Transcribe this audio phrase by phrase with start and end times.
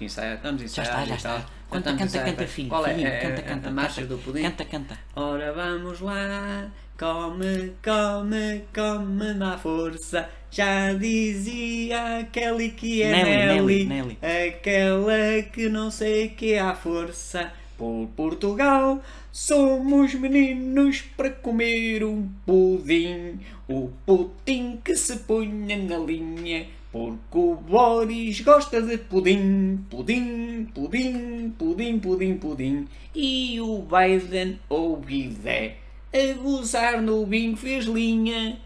[0.00, 1.50] ensaiar, estamos Já ensaiados está, já está.
[1.70, 2.32] Canta, canta, ensaiados.
[2.32, 2.68] canta, filho.
[2.68, 2.90] Qual é?
[2.90, 3.68] filhinho, É, canta, é, canta.
[3.68, 4.42] a marcha canta, do pudim?
[4.42, 4.98] Canta, canta.
[5.14, 6.68] Ora vamos lá,
[6.98, 10.28] come, come, come na força.
[10.50, 14.18] Já dizia aquele que é Nelly, Nelly, Nelly,
[14.48, 17.52] aquela que não sei que é a força.
[17.78, 26.66] Por Portugal somos meninos para comer um pudim, o pudim que se punha na linha.
[26.94, 32.88] Porque o Boris gosta de pudim, pudim, pudim, pudim, pudim, pudim.
[33.12, 35.78] E o Biden ou Bidé
[36.12, 38.60] a gozar no bingo fez linha.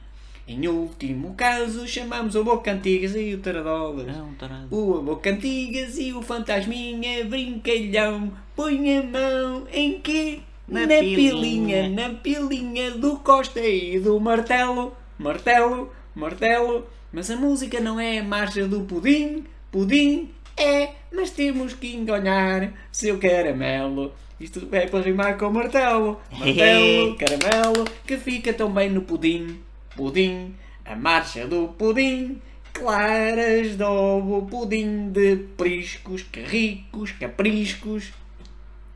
[0.46, 4.14] Em último caso chamamos o Boca Antigas e o Taradolas.
[4.14, 4.68] Não, tarado.
[4.70, 10.40] O Boca Antigas e o Fantasminha brincalhão põe a mão em quê?
[10.68, 11.16] Na pilinha.
[11.16, 11.88] pilinha.
[11.88, 16.86] na pilinha do Costa e do Martelo, Martelo, Martelo.
[17.12, 22.72] Mas a música não é a marcha do pudim, pudim é, mas temos que enganar
[22.90, 24.12] seu caramelo.
[24.40, 29.60] Isto é para rimar com martelo, martelo, caramelo, que fica tão bem no pudim,
[29.94, 32.42] pudim, a marcha do pudim.
[32.72, 38.12] Claras de ovo, pudim de priscos, carricos, capriscos.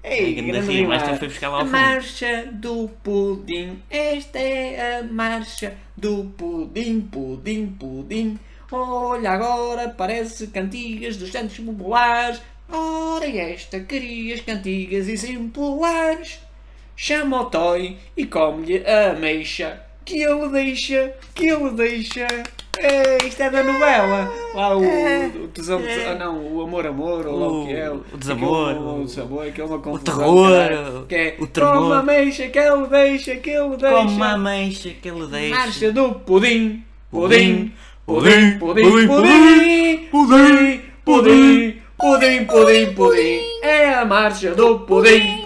[0.05, 0.97] Ei, grande grande rima, rimar.
[0.97, 1.71] esta foi buscar lá ao A fundo.
[1.71, 8.39] marcha do pudim, esta é a marcha do pudim, pudim, pudim.
[8.71, 12.41] Olha agora, parece cantigas dos santos populares.
[12.69, 16.41] Ora, esta queria as cantigas e simpulares.
[16.97, 19.83] Chama o Toy e come-lhe a ameixa.
[20.05, 22.27] Que ele deixa, que ele deixa.
[22.79, 24.31] É, isto é da novela.
[24.55, 27.91] Lá o, o tesão, ah, não, o amor, amor, ou lá o que é.
[27.91, 30.19] O- o desamor, Aquele- o- O desamor, que é uma confusão.
[30.19, 31.75] terror, caralho, que é, o tremor.
[31.75, 33.95] Come a ameixa, que ele deixa, que ele deixa.
[33.97, 35.55] Como a mancha que ele deixa.
[35.55, 37.73] Marcha do pudim, Pudim,
[38.07, 44.81] pudim, pudim, pudim, pudim, pudim, pudim, pudim, pudim, pudim, pudim, pudim, é a marcha do
[44.81, 45.42] pudim.